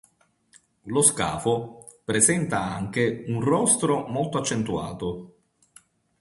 [0.85, 5.35] Lo scafo presenta anche un rostro molto accentuato.